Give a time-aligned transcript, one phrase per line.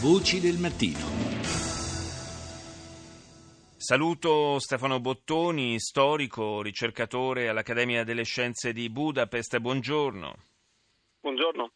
[0.00, 0.98] Voci del mattino.
[3.76, 9.58] Saluto Stefano Bottoni, storico, ricercatore all'Accademia delle Scienze di Budapest.
[9.58, 10.36] Buongiorno.
[11.18, 11.72] Buongiorno.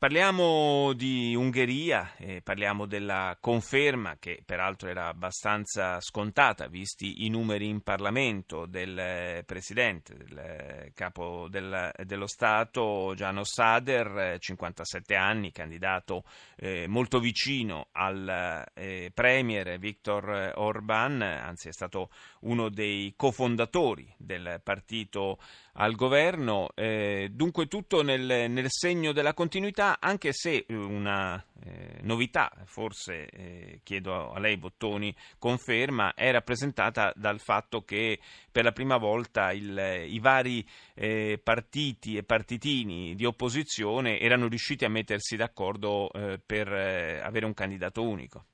[0.00, 7.68] Parliamo di Ungheria, eh, parliamo della conferma che peraltro era abbastanza scontata visti i numeri
[7.68, 15.52] in Parlamento del eh, Presidente, del eh, Capo del, dello Stato Gianno Sader, 57 anni,
[15.52, 16.24] candidato
[16.56, 22.08] eh, molto vicino al eh, Premier Viktor Orban, anzi è stato
[22.40, 25.36] uno dei cofondatori del partito
[25.80, 32.00] al governo, eh, dunque tutto nel, nel segno della continuità anche se eh, una eh,
[32.02, 38.20] novità, forse eh, chiedo a lei Bottoni, conferma, è rappresentata dal fatto che
[38.52, 44.84] per la prima volta il, i vari eh, partiti e partitini di opposizione erano riusciti
[44.84, 48.44] a mettersi d'accordo eh, per avere un candidato unico.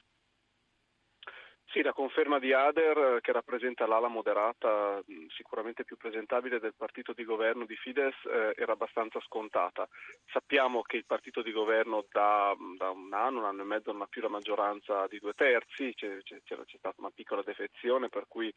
[1.76, 7.12] Sì, la conferma di Ader, eh, che rappresenta l'ala moderata, sicuramente più presentabile del partito
[7.12, 9.86] di governo di Fidesz, eh, era abbastanza scontata.
[10.32, 14.00] Sappiamo che il partito di governo da, da, un anno, un anno e mezzo non
[14.00, 18.24] ha più la maggioranza di due terzi, c'è, c'è, c'è stata una piccola defezione per
[18.26, 18.50] cui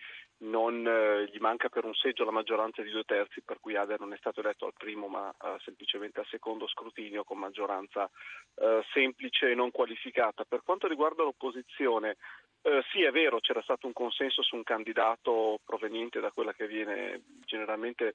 [0.44, 4.00] non, eh, gli manca per un seggio la maggioranza di due terzi, per cui Ader
[4.00, 8.10] non è stato eletto al primo ma eh, semplicemente al secondo scrutinio con maggioranza
[8.56, 10.46] eh, semplice e non qualificata.
[10.46, 12.16] Per quanto riguarda l'opposizione,
[12.62, 16.68] eh, sì, è vero, c'era stato un consenso su un candidato proveniente da quella che
[16.68, 18.14] viene generalmente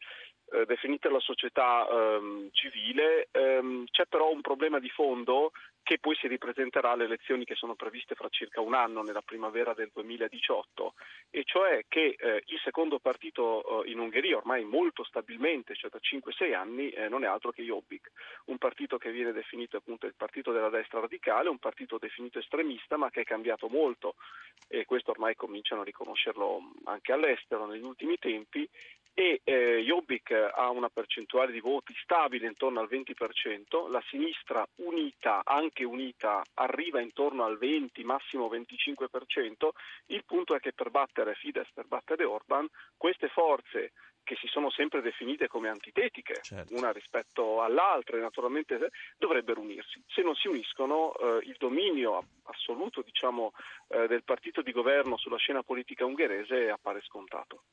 [0.53, 5.51] eh, definita la società ehm, civile, ehm, c'è però un problema di fondo
[5.83, 9.75] che poi si ripresenterà alle elezioni che sono previste fra circa un anno, nella primavera
[9.75, 10.95] del 2018,
[11.29, 15.98] e cioè che eh, il secondo partito eh, in Ungheria, ormai molto stabilmente, cioè da
[16.01, 18.11] 5-6 anni, eh, non è altro che Jobbik,
[18.47, 22.97] un partito che viene definito appunto il partito della destra radicale, un partito definito estremista,
[22.97, 24.15] ma che è cambiato molto,
[24.69, 28.67] e questo ormai cominciano a riconoscerlo anche all'estero negli ultimi tempi,
[29.15, 35.42] e eh, Jobbik ha una percentuale di voti stabile intorno al 20%, la sinistra unita,
[35.45, 39.69] anche unita, arriva intorno al 20, massimo 25%,
[40.07, 43.92] il punto è che per battere Fidesz, per battere Orban, queste forze
[44.24, 46.74] che si sono sempre definite come antitetiche, certo.
[46.74, 50.02] una rispetto all'altra, naturalmente dovrebbero unirsi.
[50.08, 53.52] Se non si uniscono, eh, il dominio assoluto diciamo,
[53.89, 57.64] eh, del partito di governo sulla scena politica ungherese appare scontato.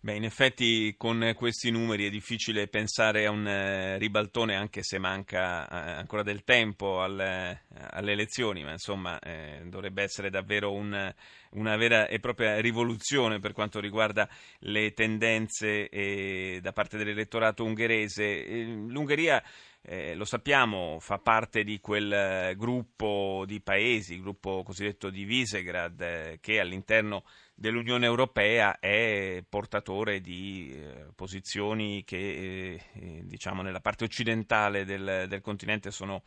[0.00, 4.98] Beh, in effetti con questi numeri è difficile pensare a un eh, ribaltone anche se
[4.98, 11.12] manca eh, ancora del tempo alle, alle elezioni, ma insomma eh, dovrebbe essere davvero un,
[11.50, 14.28] una vera e propria rivoluzione per quanto riguarda
[14.60, 18.44] le tendenze eh, da parte dell'elettorato ungherese.
[18.86, 19.42] L'Ungheria
[19.82, 25.24] eh, lo sappiamo, fa parte di quel eh, gruppo di paesi, il gruppo cosiddetto di
[25.24, 27.24] Visegrad, eh, che all'interno
[27.54, 35.24] dell'Unione Europea è portatore di eh, posizioni che eh, eh, diciamo nella parte occidentale del,
[35.26, 36.22] del continente sono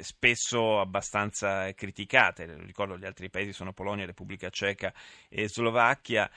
[0.00, 2.56] spesso abbastanza criticate.
[2.64, 4.92] Ricordo gli altri paesi sono Polonia, Repubblica Ceca
[5.28, 6.30] e Slovacchia.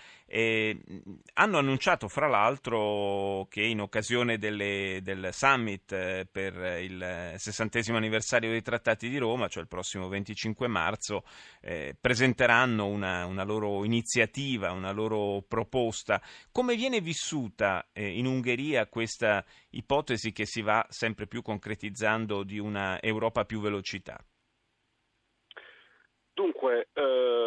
[1.34, 8.62] Hanno annunciato fra l'altro che in occasione delle, del summit per il sessantesimo anniversario dei
[8.62, 11.24] trattati di Roma, cioè il prossimo 25 marzo,
[11.62, 16.22] eh, presenteranno una, una loro iniziativa iniziativa, una loro proposta.
[16.52, 22.60] Come viene vissuta eh, in Ungheria questa ipotesi che si va sempre più concretizzando di
[22.60, 24.18] una Europa a più velocità?
[26.34, 27.45] Dunque, eh,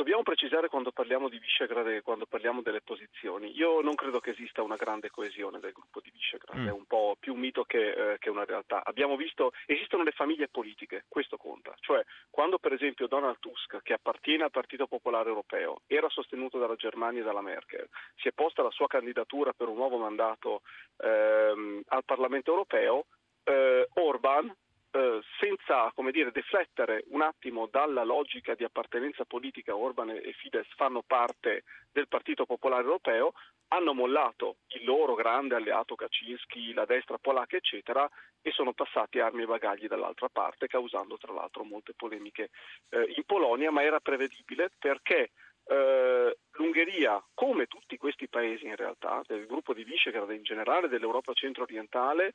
[0.00, 3.54] Dobbiamo precisare quando parliamo di Visegrad e quando parliamo delle posizioni.
[3.54, 6.68] Io non credo che esista una grande coesione del gruppo di Visegrad, mm.
[6.68, 8.82] è un po' più un mito che, eh, che, una realtà.
[8.82, 11.74] Abbiamo visto, esistono le famiglie politiche, questo conta.
[11.80, 16.76] Cioè, quando per esempio Donald Tusk, che appartiene al Partito Popolare Europeo, era sostenuto dalla
[16.76, 17.86] Germania e dalla Merkel,
[18.16, 20.62] si è posta la sua candidatura per un nuovo mandato
[20.96, 23.04] ehm, al Parlamento Europeo,
[23.44, 24.50] eh, Orban
[24.92, 31.02] eh, senza dire, deflettere un attimo dalla logica di appartenenza politica, Orban e Fidesz fanno
[31.06, 33.32] parte del Partito Popolare Europeo,
[33.68, 38.08] hanno mollato il loro grande alleato Kaczynski, la destra polacca, eccetera,
[38.42, 42.50] e sono passati armi e bagagli dall'altra parte, causando tra l'altro molte polemiche
[42.88, 45.30] eh, in Polonia, ma era prevedibile perché
[45.66, 51.32] eh, l'Ungheria, come tutti questi paesi in realtà, del gruppo di Visegrad in generale, dell'Europa
[51.32, 52.34] centro-orientale,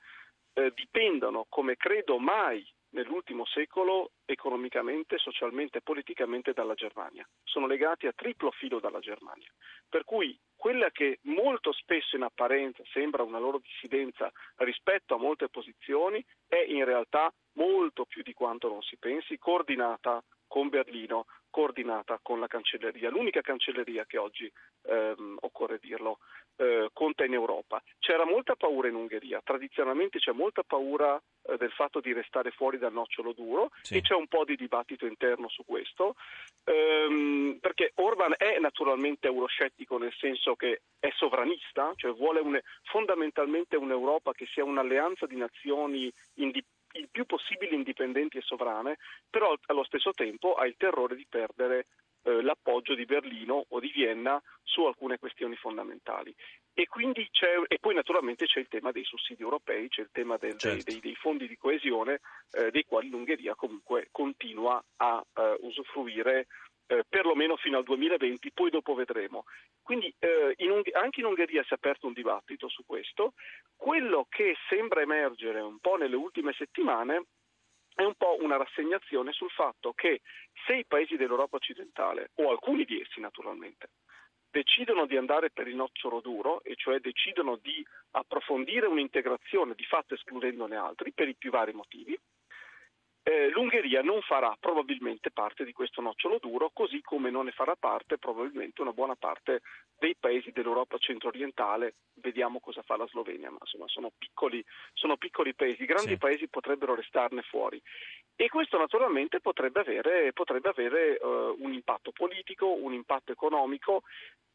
[0.55, 2.65] eh, dipendono, come credo mai
[2.95, 7.27] nell'ultimo secolo economicamente, socialmente e politicamente dalla Germania.
[7.43, 9.51] Sono legati a triplo filo dalla Germania.
[9.87, 15.49] Per cui quella che molto spesso in apparenza sembra una loro dissidenza rispetto a molte
[15.49, 20.23] posizioni è in realtà molto più di quanto non si pensi, coordinata
[20.55, 24.49] con Berlino, coordinata con la cancelleria, l'unica cancelleria che oggi,
[24.83, 26.19] ehm, occorre dirlo,
[26.55, 27.83] eh, conta in Europa.
[27.99, 32.77] C'era molta paura in Ungheria, tradizionalmente c'è molta paura eh, del fatto di restare fuori
[32.77, 33.97] dal nocciolo duro sì.
[33.97, 36.15] e c'è un po' di dibattito interno su questo,
[36.63, 43.75] ehm, perché Orban è naturalmente euroscettico nel senso che è sovranista, cioè vuole un, fondamentalmente
[43.75, 48.97] un'Europa che sia un'alleanza di nazioni indipendenti il più possibile indipendenti e sovrane,
[49.29, 51.87] però allo stesso tempo ha il terrore di perdere
[52.23, 56.33] eh, l'appoggio di Berlino o di Vienna su alcune questioni fondamentali.
[56.73, 56.87] E,
[57.67, 60.91] e, poi naturalmente c'è il tema dei sussidi europei, c'è il tema del, certo.
[60.91, 62.19] dei, dei, fondi di coesione
[62.51, 66.47] eh, dei quali l'Ungheria comunque continua a eh, usufruire
[66.87, 69.45] eh, perlomeno fino al 2020, poi dopo vedremo.
[69.81, 73.33] Quindi eh, in anche in Ungheria si è aperto un dibattito su questo.
[73.75, 77.25] Quello che sembra emergere un po' nelle ultime settimane
[77.95, 80.21] è un po' una rassegnazione sul fatto che
[80.65, 83.89] se i paesi dell'Europa occidentale, o alcuni di essi naturalmente,
[84.49, 90.13] decidono di andare per il nocciolo duro, e cioè decidono di approfondire un'integrazione, di fatto
[90.13, 92.17] escludendone altri, per i più vari motivi,
[93.27, 97.75] eh, l'Ungheria non farà probabilmente parte di questo nocciolo duro, così come non ne farà
[97.75, 99.61] parte probabilmente una buona parte
[99.97, 101.95] dei paesi dell'Europa centro-orientale.
[102.13, 104.63] Vediamo cosa fa la Slovenia, ma insomma sono piccoli,
[104.93, 106.17] sono piccoli paesi, grandi sì.
[106.17, 107.81] paesi potrebbero restarne fuori.
[108.35, 114.03] E questo naturalmente potrebbe avere, potrebbe avere uh, un impatto politico, un impatto economico,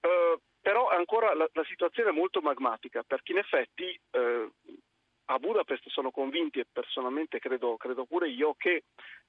[0.02, 4.52] uh, però ancora la, la, situazione è molto magmatica, perché in effetti uh,
[5.30, 8.82] a Budapest sono convinti e personalmente credo, credo pure io che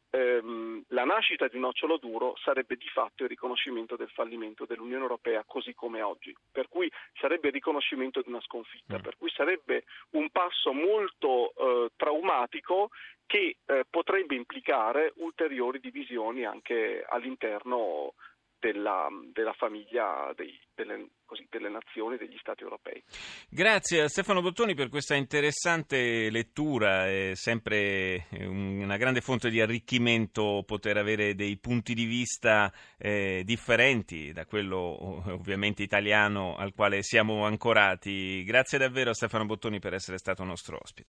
[0.10, 5.44] ehm, la nascita di Nocciolo Duro sarebbe di fatto il riconoscimento del fallimento dell'Unione Europea
[5.46, 9.02] così come oggi, per cui sarebbe il riconoscimento di una sconfitta, mm.
[9.02, 12.90] per cui sarebbe un passo molto eh, traumatico
[13.28, 18.16] che eh, potrebbe implicare ulteriori divisioni anche all'interno
[18.62, 23.04] della, della famiglia dei, delle, così, delle, nazioni, degli Stati europei.
[23.50, 30.64] Grazie a Stefano Bottoni per questa interessante lettura, è sempre una grande fonte di arricchimento
[30.66, 37.46] poter avere dei punti di vista eh, differenti da quello ovviamente italiano al quale siamo
[37.46, 38.44] ancorati.
[38.44, 41.00] Grazie davvero a Stefano Bottoni per essere stato nostro ospite.